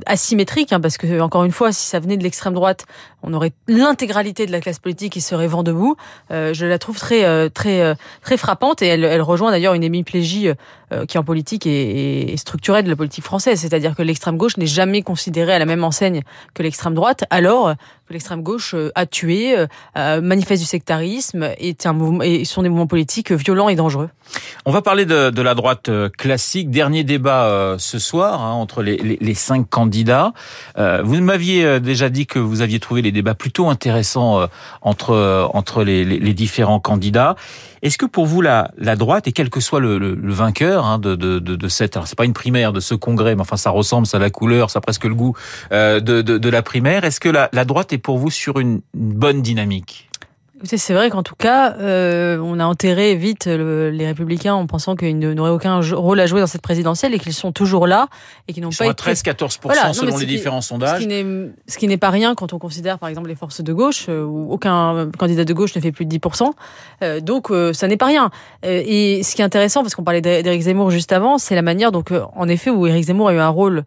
asymétrique, 0.06 0.72
hein, 0.72 0.80
parce 0.80 0.96
que 0.96 1.20
encore 1.20 1.44
une 1.44 1.52
fois, 1.52 1.72
si 1.72 1.86
ça 1.86 2.00
venait 2.00 2.16
de 2.16 2.22
l'extrême 2.22 2.54
droite, 2.54 2.86
on 3.22 3.34
aurait 3.34 3.52
l'intégralité 3.68 4.46
de 4.46 4.52
la 4.52 4.60
classe 4.60 4.78
politique 4.78 5.12
qui 5.12 5.20
serait 5.20 5.46
vent 5.46 5.62
debout. 5.62 5.96
je 6.30 6.66
la 6.66 6.78
trouve 6.78 6.98
très 6.98 7.50
très 7.50 7.94
très 8.22 8.36
frappante 8.36 8.82
elle, 8.90 9.22
rejoint 9.22 9.50
d'ailleurs 9.50 9.74
une 9.74 9.84
hémiplégie 9.84 10.48
euh, 10.92 11.06
qui 11.06 11.18
en 11.18 11.24
politique 11.24 11.66
est, 11.66 12.32
est 12.32 12.36
structurelle 12.36 12.84
de 12.84 12.90
la 12.90 12.96
politique 12.96 13.24
française, 13.24 13.60
c'est-à-dire 13.60 13.94
que 13.94 14.02
l'extrême 14.02 14.36
gauche 14.36 14.56
n'est 14.56 14.66
jamais 14.66 15.02
considérée 15.02 15.52
à 15.52 15.58
la 15.58 15.66
même 15.66 15.84
enseigne 15.84 16.22
que 16.54 16.62
l'extrême 16.62 16.94
droite, 16.94 17.24
alors 17.30 17.74
que 18.06 18.12
l'extrême 18.12 18.42
gauche 18.42 18.74
euh, 18.74 18.90
a 18.96 19.06
tué, 19.06 19.56
euh, 19.96 20.20
manifeste 20.20 20.62
du 20.62 20.66
sectarisme, 20.66 21.50
est 21.58 21.86
un 21.86 21.92
mouvement, 21.92 22.22
et 22.22 22.44
sont 22.44 22.62
des 22.62 22.68
mouvements 22.68 22.86
politiques 22.88 23.30
violents 23.30 23.68
et 23.68 23.76
dangereux. 23.76 24.10
On 24.66 24.72
va 24.72 24.82
parler 24.82 25.06
de, 25.06 25.42
la 25.42 25.54
droite 25.54 25.90
classique. 26.16 26.70
Dernier 26.70 27.02
débat 27.02 27.76
ce 27.78 27.98
soir 27.98 28.42
hein, 28.42 28.52
entre 28.52 28.82
les, 28.82 29.34
cinq 29.34 29.68
candidats. 29.68 30.32
vous 30.76 31.20
m'aviez 31.20 31.80
déjà 31.80 32.10
dit 32.10 32.26
que 32.26 32.38
vous 32.38 32.60
aviez 32.60 32.78
trouvé 32.78 33.02
les 33.02 33.10
débats 33.10 33.34
plutôt 33.34 33.68
intéressants 33.68 34.46
entre 34.82 35.48
entre 35.52 35.82
les, 35.82 36.34
différents 36.34 36.78
candidats. 36.78 37.34
Est-ce 37.82 37.98
que 37.98 38.06
pour 38.06 38.26
vous 38.26 38.40
la, 38.40 38.70
droite 38.96 39.26
et 39.26 39.32
quel 39.32 39.50
que 39.50 39.60
soit 39.60 39.80
le 39.80 40.32
vainqueur 40.32 40.79
hein, 40.86 40.98
de, 40.98 41.68
cette, 41.68 41.96
alors 41.96 42.06
c'est 42.06 42.18
pas 42.18 42.24
une 42.24 42.32
primaire 42.32 42.72
de 42.72 42.80
ce 42.80 42.94
congrès, 42.94 43.34
mais 43.34 43.42
enfin 43.42 43.56
ça 43.56 43.70
ressemble, 43.70 44.06
ça 44.06 44.16
a 44.16 44.20
la 44.20 44.30
couleur, 44.30 44.70
ça 44.70 44.78
a 44.78 44.82
presque 44.82 45.04
le 45.04 45.14
goût 45.14 45.36
euh, 45.72 46.00
de, 46.00 46.50
la 46.50 46.62
primaire. 46.62 47.04
Est-ce 47.04 47.20
que 47.20 47.28
la, 47.28 47.48
la 47.52 47.64
droite 47.64 47.92
est 47.92 47.98
pour 47.98 48.18
vous 48.18 48.30
sur 48.30 48.58
une 48.58 48.80
bonne 48.94 49.42
dynamique? 49.42 50.09
C'est 50.64 50.94
vrai 50.94 51.10
qu'en 51.10 51.22
tout 51.22 51.34
cas, 51.36 51.76
euh, 51.78 52.38
on 52.38 52.58
a 52.60 52.64
enterré 52.64 53.14
vite 53.14 53.46
les 53.46 54.06
Républicains 54.06 54.54
en 54.54 54.66
pensant 54.66 54.96
qu'ils 54.96 55.18
n'auraient 55.18 55.50
aucun 55.50 55.80
rôle 55.80 56.20
à 56.20 56.26
jouer 56.26 56.40
dans 56.40 56.46
cette 56.46 56.62
présidentielle 56.62 57.14
et 57.14 57.18
qu'ils 57.18 57.32
sont 57.32 57.52
toujours 57.52 57.86
là 57.86 58.08
et 58.48 58.52
qu'ils 58.52 58.62
n'ont 58.62 58.70
pas 58.70 58.86
été... 58.86 59.10
à 59.10 59.12
13-14% 59.12 59.92
selon 59.92 60.16
les 60.16 60.26
différents 60.26 60.60
sondages. 60.60 61.02
Ce 61.02 61.78
qui 61.78 61.88
n'est 61.88 61.98
pas 61.98 62.10
rien 62.10 62.34
quand 62.34 62.52
on 62.52 62.58
considère 62.58 62.98
par 62.98 63.08
exemple 63.08 63.28
les 63.28 63.34
forces 63.34 63.62
de 63.62 63.72
gauche 63.72 64.06
euh, 64.08 64.24
où 64.24 64.52
aucun 64.52 65.10
candidat 65.18 65.44
de 65.44 65.52
gauche 65.52 65.74
ne 65.74 65.80
fait 65.80 65.92
plus 65.92 66.06
de 66.06 66.16
10%. 66.16 66.50
Euh, 67.02 67.20
donc 67.20 67.50
euh, 67.50 67.72
ça 67.72 67.86
n'est 67.86 67.96
pas 67.96 68.06
rien. 68.06 68.30
Euh, 68.64 68.82
et 68.84 69.22
ce 69.22 69.34
qui 69.34 69.42
est 69.42 69.44
intéressant, 69.44 69.82
parce 69.82 69.94
qu'on 69.94 70.04
parlait 70.04 70.20
d'Éric 70.20 70.62
Zemmour 70.62 70.90
juste 70.90 71.12
avant, 71.12 71.38
c'est 71.38 71.54
la 71.54 71.62
manière 71.62 71.92
donc 71.92 72.12
en 72.12 72.48
effet 72.48 72.70
où 72.70 72.86
Éric 72.86 73.04
Zemmour 73.04 73.28
a 73.28 73.34
eu 73.34 73.38
un 73.38 73.48
rôle 73.48 73.78
euh, 73.78 73.82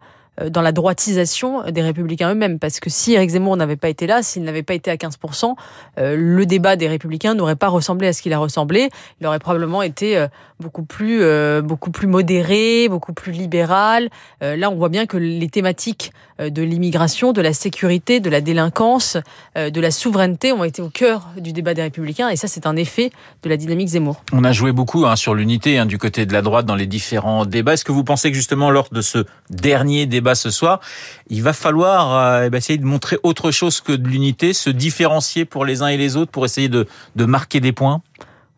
dans 0.50 0.62
la 0.62 0.72
droitisation 0.72 1.70
des 1.70 1.82
républicains 1.82 2.32
eux-mêmes. 2.32 2.58
Parce 2.58 2.80
que 2.80 2.90
si 2.90 3.12
Eric 3.12 3.30
Zemmour 3.30 3.56
n'avait 3.56 3.76
pas 3.76 3.88
été 3.88 4.06
là, 4.06 4.22
s'il 4.22 4.42
n'avait 4.42 4.62
pas 4.62 4.74
été 4.74 4.90
à 4.90 4.96
15%, 4.96 5.54
euh, 5.98 6.16
le 6.18 6.46
débat 6.46 6.76
des 6.76 6.88
républicains 6.88 7.34
n'aurait 7.34 7.56
pas 7.56 7.68
ressemblé 7.68 8.08
à 8.08 8.12
ce 8.12 8.22
qu'il 8.22 8.32
a 8.32 8.38
ressemblé. 8.38 8.90
Il 9.20 9.26
aurait 9.26 9.38
probablement 9.38 9.82
été 9.82 10.16
euh, 10.16 10.26
beaucoup 10.64 10.82
plus, 10.82 11.22
beaucoup 11.62 11.90
plus 11.90 12.06
modéré, 12.06 12.88
beaucoup 12.88 13.12
plus 13.12 13.32
libéral. 13.32 14.08
là, 14.40 14.70
on 14.70 14.76
voit 14.76 14.88
bien 14.88 15.06
que 15.06 15.16
les 15.16 15.48
thématiques 15.48 16.12
de 16.40 16.62
l'immigration, 16.62 17.32
de 17.32 17.42
la 17.42 17.52
sécurité, 17.52 18.18
de 18.20 18.30
la 18.30 18.40
délinquance, 18.40 19.18
de 19.54 19.80
la 19.80 19.90
souveraineté 19.90 20.52
ont 20.52 20.64
été 20.64 20.82
au 20.82 20.88
cœur 20.88 21.28
du 21.36 21.52
débat 21.52 21.74
des 21.74 21.82
républicains. 21.82 22.30
Et 22.30 22.36
ça, 22.36 22.48
c'est 22.48 22.66
un 22.66 22.76
effet 22.76 23.10
de 23.42 23.48
la 23.48 23.56
dynamique 23.56 23.88
Zemmour. 23.88 24.22
On 24.32 24.44
a 24.44 24.52
joué 24.52 24.72
beaucoup 24.72 25.06
hein, 25.06 25.16
sur 25.16 25.34
l'unité 25.34 25.78
hein, 25.78 25.86
du 25.86 25.98
côté 25.98 26.26
de 26.26 26.32
la 26.32 26.42
droite 26.42 26.66
dans 26.66 26.74
les 26.74 26.86
différents 26.86 27.44
débats. 27.44 27.74
Est-ce 27.74 27.84
que 27.84 27.92
vous 27.92 28.04
pensez 28.04 28.30
que 28.30 28.36
justement 28.36 28.70
lors 28.70 28.88
de 28.90 29.00
ce 29.00 29.24
dernier 29.50 30.06
débat, 30.06 30.34
ce 30.34 30.50
soir, 30.50 30.80
il 31.28 31.42
va 31.42 31.52
falloir 31.52 32.16
euh, 32.16 32.46
eh 32.46 32.50
ben, 32.50 32.58
essayer 32.58 32.78
de 32.78 32.84
montrer 32.84 33.18
autre 33.22 33.50
chose 33.50 33.80
que 33.80 33.92
de 33.92 34.08
l'unité, 34.08 34.52
se 34.52 34.70
différencier 34.70 35.44
pour 35.44 35.64
les 35.64 35.82
uns 35.82 35.88
et 35.88 35.96
les 35.96 36.16
autres 36.16 36.30
pour 36.30 36.44
essayer 36.44 36.68
de 36.68 36.86
marquer 37.16 37.60
des 37.60 37.72
points? 37.72 38.02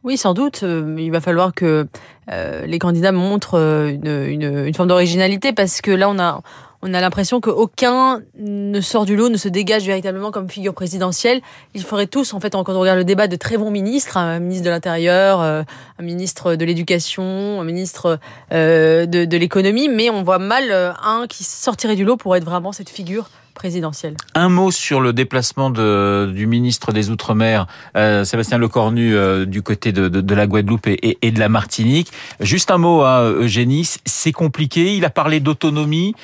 Oui, 0.07 0.17
sans 0.17 0.33
doute. 0.33 0.63
Euh, 0.63 0.97
il 0.99 1.11
va 1.11 1.21
falloir 1.21 1.53
que 1.53 1.87
euh, 2.31 2.65
les 2.65 2.79
candidats 2.79 3.13
montrent 3.13 3.57
une, 3.57 4.25
une, 4.27 4.73
forme 4.75 4.89
d'originalité 4.89 5.53
parce 5.53 5.83
que 5.83 5.91
là, 5.91 6.09
on 6.09 6.19
a, 6.19 6.41
on 6.83 6.95
a 6.95 7.01
l'impression 7.01 7.41
qu'aucun 7.41 8.21
ne 8.39 8.81
sort 8.81 9.07
du 9.07 9.17
lot, 9.17 9.29
ne 9.29 9.37
se 9.37 9.49
dégage 9.49 9.85
véritablement 9.85 10.31
comme 10.31 10.49
figure 10.49 10.75
présidentielle. 10.75 11.41
Ils 11.75 11.83
feraient 11.83 12.07
tous, 12.07 12.35
en 12.35 12.41
fait, 12.41 12.53
quand 12.53 12.69
on 12.69 12.81
regarde 12.81 12.99
le 12.99 13.05
débat, 13.05 13.27
de 13.27 13.37
très 13.37 13.57
bons 13.57 13.71
ministres, 13.71 14.17
un 14.17 14.39
ministre 14.39 14.65
de 14.67 14.71
l'Intérieur, 14.71 15.41
euh, 15.41 15.63
un 15.99 16.03
ministre 16.03 16.55
de 16.55 16.65
l'Éducation, 16.65 17.61
un 17.61 17.65
ministre 17.65 18.21
euh, 18.53 19.07
de, 19.07 19.37
l'économie, 19.37 19.89
mais 19.89 20.11
on 20.11 20.23
voit 20.23 20.39
mal 20.39 20.71
euh, 20.71 20.93
un 21.03 21.27
qui 21.29 21.45
sortirait 21.45 21.97
du 21.97 22.05
lot 22.05 22.17
pour 22.17 22.37
être 22.37 22.45
vraiment 22.45 22.73
cette 22.73 22.91
figure 22.91 23.29
présidentielle. 23.57 24.17
Un 24.35 24.49
mot 24.49 24.71
sur 24.71 25.01
le 25.01 25.13
déplacement 25.13 25.71
de, 25.71 26.31
du 26.33 26.47
ministre 26.47 26.93
des 26.93 27.11
Outre-mer, 27.11 27.67
euh, 27.97 28.25
Sébastien 28.25 28.59
Lecornu, 28.59 29.17
euh, 29.17 29.45
du 29.45 29.63
côté 29.63 29.91
de, 29.91 30.09
de, 30.09 30.21
de, 30.21 30.35
la 30.35 30.47
Guadeloupe 30.47 30.87
et, 30.87 31.19
et, 31.21 31.31
de 31.33 31.41
la 31.41 31.49
Martinique. 31.49 32.13
Juste 32.39 32.71
un 32.71 32.79
mot, 32.79 33.03
hein, 33.03 33.23
Eugénie, 33.23 33.89
c'est 34.05 34.33
compliqué. 34.33 34.95
Il 34.95 35.05
a 35.05 35.11
parlé 35.11 35.41
d'autonomie 35.41 36.15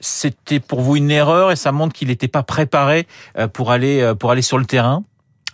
c'était 0.00 0.60
pour 0.60 0.80
vous 0.80 0.94
une 0.94 1.10
erreur 1.10 1.50
et 1.50 1.56
ça 1.56 1.72
montre 1.72 1.92
qu'il 1.92 2.06
n'était 2.06 2.28
pas 2.28 2.44
préparé 2.44 3.08
euh, 3.36 3.48
pour 3.48 3.72
aller 3.72 4.12
pour 4.16 4.30
aller 4.30 4.42
sur 4.42 4.56
le 4.56 4.64
terrain. 4.64 5.02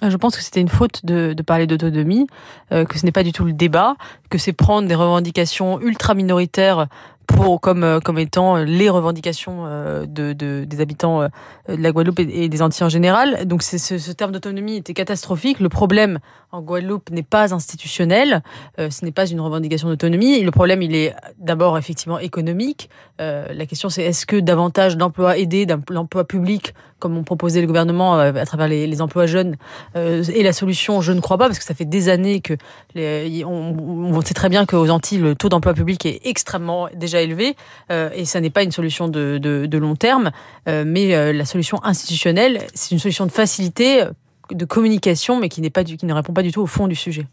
Je 0.03 0.17
pense 0.17 0.37
que 0.37 0.43
c'était 0.43 0.61
une 0.61 0.69
faute 0.69 1.05
de, 1.05 1.33
de 1.33 1.43
parler 1.43 1.67
d'autonomie, 1.67 2.27
euh, 2.73 2.85
que 2.85 2.99
ce 2.99 3.07
n'est 3.07 3.13
pas 3.13 3.23
du 3.23 3.33
tout 3.33 3.45
le 3.45 3.53
débat, 3.53 3.97
que 4.29 4.39
c'est 4.39 4.53
prendre 4.53 4.89
des 4.89 4.95
revendications 4.95 5.81
ultra 5.81 6.15
minoritaires 6.15 6.89
pour 7.27 7.61
comme 7.61 7.85
euh, 7.85 8.01
comme 8.01 8.19
étant 8.19 8.57
les 8.57 8.89
revendications 8.89 9.65
euh, 9.67 10.07
de, 10.07 10.33
de 10.33 10.65
des 10.65 10.81
habitants 10.81 11.23
euh, 11.23 11.29
de 11.69 11.83
la 11.83 11.93
Guadeloupe 11.93 12.21
et, 12.21 12.49
des 12.49 12.63
Antilles 12.63 12.85
en 12.85 12.89
général. 12.89 13.47
Donc 13.47 13.63
ce, 13.63 13.79
ce, 13.79 14.13
terme 14.13 14.33
d'autonomie 14.33 14.77
était 14.77 14.95
catastrophique. 14.95 15.61
Le 15.61 15.69
problème 15.69 16.19
en 16.55 16.61
Guadeloupe 16.61 17.11
n'est 17.11 17.23
pas 17.23 17.53
institutionnel, 17.55 18.43
ce 18.79 19.05
n'est 19.05 19.13
pas 19.13 19.27
une 19.27 19.41
revendication 19.41 19.89
d'autonomie. 19.89 20.41
Le 20.41 20.51
problème 20.51 20.83
il 20.83 20.95
est 20.95 21.15
d'abord 21.39 21.77
effectivement 21.79 22.19
économique. 22.19 22.89
la 23.19 23.67
question 23.67 23.89
c'est 23.89 24.03
est-ce 24.03 24.27
que 24.27 24.37
davantage 24.37 24.97
d'emplois 24.97 25.37
aidés, 25.39 25.67
d'emplois 25.67 26.25
publics 26.25 26.75
comme 27.01 27.19
on 27.19 27.25
proposait 27.25 27.61
le 27.61 27.67
gouvernement 27.67 28.15
à 28.15 28.47
travers 28.47 28.69
les, 28.69 29.03
emplois 29.03 29.27
jeunes 29.27 29.57
est 29.95 30.43
la 30.43 30.53
solution? 30.53 31.01
Je 31.01 31.13
ne 31.13 31.21
crois 31.21 31.39
pas 31.39 31.47
parce 31.47 31.59
que 31.59 31.65
ça 31.65 31.75
fait 31.75 31.85
des 31.85 32.09
années 32.09 32.41
que 32.41 32.55
les, 32.95 33.45
on, 33.45 34.21
sait 34.23 34.35
très 34.35 34.49
bien 34.49 34.67
qu'aux 34.67 34.89
Antilles 34.91 35.19
le 35.19 35.35
taux 35.35 35.49
d'emploi 35.49 35.75
public 35.75 36.07
est 36.07 36.21
extrêmement 36.25 36.89
déjà 36.95 37.21
élevé 37.21 37.57
euh, 37.91 38.11
et 38.15 38.25
ça 38.25 38.41
n'est 38.41 38.51
pas 38.51 38.63
une 38.63 38.73
solution 38.73 39.09
de, 39.09 39.39
de, 39.39 39.67
de 39.67 39.79
long 39.79 39.97
terme, 39.97 40.31
euh, 40.69 40.85
mais 40.87 41.15
euh, 41.15 41.33
la 41.33 41.45
solution 41.45 41.83
institutionnelle, 41.85 42.63
c'est 42.75 42.93
une 42.93 42.99
solution 42.99 43.27
de 43.27 43.33
facilité, 43.33 44.05
de 44.51 44.65
communication, 44.65 45.41
mais 45.41 45.49
qui 45.49 45.61
n'est 45.61 45.71
pas 45.71 45.85
du, 45.85 45.97
qui 45.97 46.07
ne 46.07 46.15
répond 46.15 46.33
pas 46.33 46.43
du 46.43 46.53
tout 46.53 46.63
au 46.63 46.67
fond 46.67 46.89
du 46.89 46.95
sujet. 46.95 47.27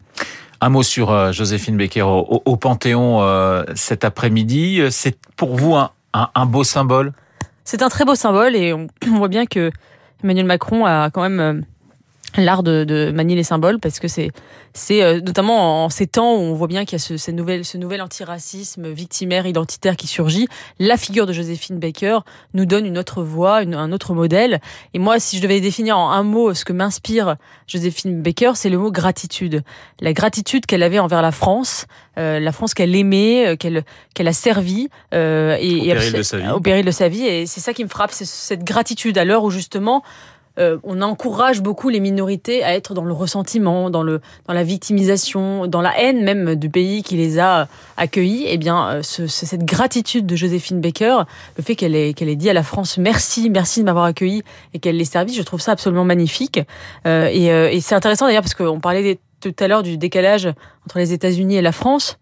Un 0.61 0.69
mot 0.69 0.83
sur 0.83 1.11
euh, 1.11 1.31
Joséphine 1.31 1.77
Becker 1.77 2.03
au, 2.03 2.41
au 2.45 2.55
Panthéon 2.55 3.21
euh, 3.21 3.63
cet 3.75 4.05
après-midi. 4.05 4.81
C'est 4.91 5.17
pour 5.35 5.55
vous 5.55 5.75
un, 5.75 5.91
un, 6.13 6.29
un 6.35 6.45
beau 6.45 6.63
symbole? 6.63 7.13
C'est 7.63 7.81
un 7.81 7.89
très 7.89 8.05
beau 8.05 8.15
symbole 8.15 8.55
et 8.55 8.73
on, 8.73 8.87
on, 9.07 9.17
voit 9.17 9.27
bien 9.27 9.45
que 9.45 9.71
Emmanuel 10.23 10.45
Macron 10.45 10.85
a 10.85 11.09
quand 11.09 11.21
même 11.21 11.63
l'art 12.37 12.63
de, 12.63 12.83
de, 12.83 13.11
manier 13.11 13.35
les 13.35 13.43
symboles 13.43 13.79
parce 13.79 13.99
que 13.99 14.07
c'est 14.07 14.29
c'est 14.73 15.03
euh, 15.03 15.19
notamment 15.19 15.83
en 15.83 15.89
ces 15.89 16.07
temps 16.07 16.35
où 16.35 16.39
on 16.39 16.53
voit 16.53 16.67
bien 16.67 16.85
qu'il 16.85 16.93
y 16.93 16.95
a 16.95 16.99
ce, 16.99 17.17
cette 17.17 17.35
nouvelle, 17.35 17.65
ce 17.65 17.77
nouvel 17.77 18.01
antiracisme 18.01 18.89
victimaire 18.89 19.45
identitaire 19.45 19.97
qui 19.97 20.07
surgit 20.07 20.47
la 20.79 20.95
figure 20.95 21.25
de 21.25 21.33
Joséphine 21.33 21.77
Baker 21.77 22.19
nous 22.53 22.65
donne 22.65 22.85
une 22.85 22.97
autre 22.97 23.21
voix 23.21 23.63
une, 23.63 23.75
un 23.75 23.91
autre 23.91 24.13
modèle. 24.13 24.61
Et 24.93 24.99
moi 24.99 25.19
si 25.19 25.37
je 25.37 25.41
devais 25.41 25.59
définir 25.59 25.97
en 25.97 26.11
un 26.11 26.23
mot 26.23 26.53
ce 26.53 26.63
que 26.63 26.73
m'inspire 26.73 27.35
Joséphine 27.67 28.21
Baker 28.21 28.51
c'est 28.55 28.69
le 28.69 28.77
mot 28.77 28.91
gratitude. 28.91 29.63
La 29.99 30.13
gratitude 30.13 30.65
qu'elle 30.65 30.83
avait 30.83 30.99
envers 30.99 31.21
la 31.21 31.31
France 31.31 31.85
euh, 32.17 32.39
la 32.41 32.51
France 32.51 32.73
qu'elle 32.73 32.93
aimait 32.93 33.47
euh, 33.47 33.55
qu'elle 33.55 33.85
qu'elle 34.13 34.27
a 34.27 34.33
servi 34.33 34.89
euh, 35.13 35.55
et, 35.61 35.79
au, 35.79 35.93
péril 35.93 36.13
de 36.13 36.23
sa 36.23 36.37
vie. 36.37 36.49
au 36.49 36.59
péril 36.59 36.85
de 36.85 36.91
sa 36.91 37.07
vie. 37.07 37.25
Et 37.25 37.45
c'est 37.45 37.61
ça 37.61 37.73
qui 37.73 37.85
me 37.85 37.89
frappe 37.89 38.11
c'est 38.11 38.25
cette 38.25 38.65
gratitude 38.65 39.17
à 39.17 39.23
l'heure 39.23 39.45
où 39.45 39.49
justement 39.49 40.03
euh, 40.59 40.77
on 40.83 41.01
encourage 41.01 41.61
beaucoup 41.61 41.89
les 41.89 41.99
minorités 41.99 42.63
à 42.63 42.73
être 42.75 42.93
dans 42.93 43.05
le 43.05 43.13
ressentiment, 43.13 43.89
dans 43.89 44.03
le 44.03 44.21
dans 44.47 44.53
la 44.53 44.63
victimisation, 44.63 45.67
dans 45.67 45.81
la 45.81 45.97
haine 45.99 46.23
même 46.23 46.55
du 46.55 46.69
pays 46.69 47.03
qui 47.03 47.15
les 47.15 47.39
a 47.39 47.67
accueillis. 47.97 48.45
Eh 48.47 48.57
bien, 48.57 48.87
euh, 48.87 49.01
ce, 49.01 49.27
cette 49.27 49.65
gratitude 49.65 50.25
de 50.25 50.35
Joséphine 50.35 50.81
Baker, 50.81 51.23
le 51.57 51.63
fait 51.63 51.75
qu'elle 51.75 51.95
ait 51.95 52.13
qu'elle 52.13 52.29
ait 52.29 52.35
dit 52.35 52.49
à 52.49 52.53
la 52.53 52.63
France 52.63 52.97
merci, 52.97 53.49
merci 53.49 53.79
de 53.81 53.85
m'avoir 53.85 54.05
accueilli 54.05 54.43
et 54.73 54.79
qu'elle 54.79 54.97
l'ait 54.97 55.05
servi, 55.05 55.33
je 55.33 55.41
trouve 55.43 55.61
ça 55.61 55.71
absolument 55.71 56.05
magnifique. 56.05 56.59
Euh, 57.07 57.29
et, 57.31 57.51
euh, 57.51 57.69
et 57.71 57.79
c'est 57.79 57.95
intéressant 57.95 58.25
d'ailleurs 58.25 58.43
parce 58.43 58.55
qu'on 58.55 58.79
parlait 58.79 59.19
tout 59.39 59.55
à 59.59 59.67
l'heure 59.67 59.83
du 59.83 59.97
décalage 59.97 60.49
entre 60.85 60.97
les 60.97 61.13
États-Unis 61.13 61.55
et 61.55 61.61
la 61.61 61.71
France. 61.71 62.17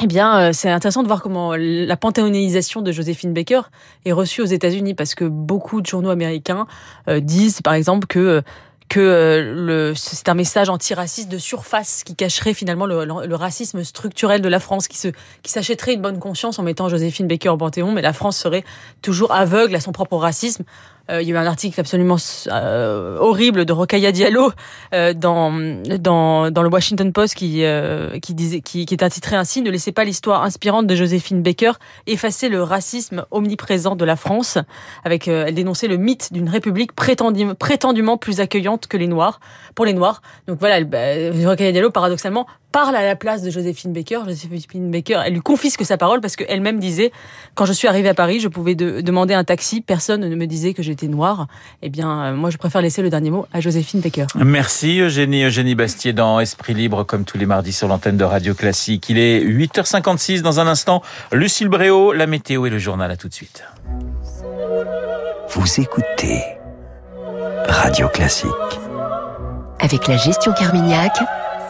Eh 0.00 0.06
bien, 0.06 0.38
euh, 0.38 0.50
c'est 0.52 0.70
intéressant 0.70 1.02
de 1.02 1.08
voir 1.08 1.22
comment 1.22 1.56
la 1.56 1.96
panthéonisation 1.96 2.82
de 2.82 2.92
Joséphine 2.92 3.32
Baker 3.32 3.62
est 4.04 4.12
reçue 4.12 4.42
aux 4.42 4.46
États-Unis, 4.46 4.94
parce 4.94 5.16
que 5.16 5.24
beaucoup 5.24 5.80
de 5.80 5.86
journaux 5.86 6.10
américains 6.10 6.68
euh, 7.08 7.18
disent, 7.18 7.60
par 7.62 7.74
exemple, 7.74 8.06
que 8.06 8.42
que 8.88 9.00
euh, 9.00 9.94
c'est 9.94 10.30
un 10.30 10.34
message 10.34 10.70
antiraciste 10.70 11.28
de 11.28 11.36
surface 11.36 12.04
qui 12.04 12.16
cacherait 12.16 12.54
finalement 12.54 12.86
le, 12.86 13.04
le, 13.04 13.26
le, 13.26 13.34
racisme 13.34 13.84
structurel 13.84 14.40
de 14.40 14.48
la 14.48 14.60
France, 14.60 14.88
qui 14.88 14.96
se 14.96 15.08
qui 15.42 15.52
s'achèterait 15.52 15.92
une 15.92 16.00
bonne 16.00 16.18
conscience 16.18 16.58
en 16.58 16.62
mettant 16.62 16.88
Joséphine 16.88 17.28
Baker 17.28 17.50
au 17.50 17.58
Panthéon, 17.58 17.92
mais 17.92 18.00
la 18.00 18.14
France 18.14 18.38
serait 18.38 18.64
toujours 19.02 19.32
aveugle 19.32 19.74
à 19.74 19.80
son 19.80 19.92
propre 19.92 20.16
racisme. 20.16 20.64
Euh, 21.10 21.22
il 21.22 21.28
y 21.28 21.32
a 21.32 21.34
eu 21.34 21.38
un 21.38 21.46
article 21.46 21.80
absolument 21.80 22.16
euh, 22.48 23.16
horrible 23.18 23.64
de 23.64 23.72
Rokhaya 23.72 24.12
Diallo 24.12 24.52
euh, 24.94 25.14
dans, 25.14 25.52
dans, 25.98 26.50
dans 26.50 26.62
le 26.62 26.68
Washington 26.68 27.12
Post 27.12 27.34
qui, 27.34 27.64
qui, 28.22 28.34
disait, 28.34 28.60
qui, 28.60 28.86
qui 28.86 28.94
est 28.94 29.02
intitré 29.02 29.36
ainsi 29.36 29.62
Ne 29.62 29.70
laissez 29.70 29.92
pas 29.92 30.04
l'histoire 30.04 30.42
inspirante 30.42 30.86
de 30.86 30.94
Joséphine 30.94 31.42
Baker 31.42 31.72
effacer 32.06 32.48
le 32.48 32.62
racisme 32.62 33.24
omniprésent 33.30 33.96
de 33.96 34.04
la 34.04 34.16
France. 34.16 34.58
Avec, 35.04 35.28
elle 35.28 35.54
dénonçait 35.54 35.88
le 35.88 35.96
mythe 35.96 36.32
d'une 36.32 36.48
république 36.48 36.92
prétendument, 36.92 38.16
plus 38.16 38.40
accueillante 38.40 38.86
que 38.86 38.96
les 38.96 39.06
Noirs, 39.06 39.40
pour 39.74 39.84
les 39.84 39.94
Noirs. 39.94 40.22
Donc 40.46 40.58
voilà, 40.60 40.82
bah, 40.84 40.98
Rokhaya 41.44 41.72
Diallo, 41.72 41.90
paradoxalement, 41.90 42.46
parle 42.80 42.94
à 42.94 43.04
la 43.04 43.16
place 43.16 43.42
de 43.42 43.50
Joséphine 43.50 43.92
Baker. 43.92 44.20
Joséphine 44.24 44.88
Baker, 44.92 45.22
elle 45.26 45.32
lui 45.32 45.40
confisque 45.40 45.84
sa 45.84 45.96
parole 45.96 46.20
parce 46.20 46.36
qu'elle-même 46.36 46.78
disait, 46.78 47.10
quand 47.56 47.64
je 47.64 47.72
suis 47.72 47.88
arrivée 47.88 48.08
à 48.08 48.14
Paris, 48.14 48.38
je 48.38 48.46
pouvais 48.46 48.76
de, 48.76 49.00
demander 49.00 49.34
un 49.34 49.42
taxi, 49.42 49.80
personne 49.80 50.20
ne 50.20 50.36
me 50.36 50.46
disait 50.46 50.74
que 50.74 50.82
j'étais 50.84 51.08
noire. 51.08 51.48
Eh 51.82 51.88
bien, 51.88 52.22
euh, 52.22 52.36
moi, 52.36 52.50
je 52.50 52.56
préfère 52.56 52.80
laisser 52.80 53.02
le 53.02 53.10
dernier 53.10 53.30
mot 53.30 53.46
à 53.52 53.58
Joséphine 53.58 53.98
Baker. 53.98 54.26
Merci 54.36 55.00
Eugénie, 55.00 55.42
Eugénie 55.42 55.74
Bastier 55.74 56.12
dans 56.12 56.38
Esprit 56.38 56.72
Libre, 56.72 57.02
comme 57.02 57.24
tous 57.24 57.36
les 57.36 57.46
mardis 57.46 57.72
sur 57.72 57.88
l'antenne 57.88 58.16
de 58.16 58.22
Radio 58.22 58.54
Classique. 58.54 59.08
Il 59.08 59.18
est 59.18 59.40
8h56 59.40 60.42
dans 60.42 60.60
un 60.60 60.68
instant. 60.68 61.02
Lucille 61.32 61.68
Bréau, 61.68 62.12
la 62.12 62.28
météo 62.28 62.64
et 62.66 62.70
le 62.70 62.78
journal. 62.78 63.10
À 63.10 63.16
tout 63.16 63.26
de 63.26 63.34
suite. 63.34 63.64
Vous 65.48 65.80
écoutez 65.80 66.44
Radio 67.68 68.08
Classique. 68.08 68.48
Avec 69.80 70.06
la 70.06 70.16
gestion 70.16 70.52
Carmignac, 70.52 71.18